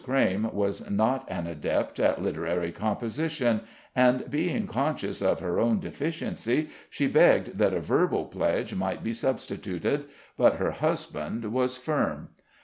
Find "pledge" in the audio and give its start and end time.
8.25-8.73